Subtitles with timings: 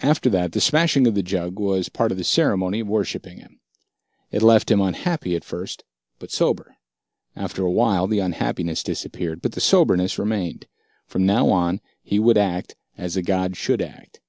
[0.00, 3.60] After that, the smashing of the jug was part of the ceremony of worshipping him.
[4.30, 5.84] It left him unhappy at first,
[6.18, 6.76] but sober.
[7.36, 10.68] After awhile, the unhappiness disappeared, but the soberness remained.
[11.06, 14.20] From now on, he would act as a god should act.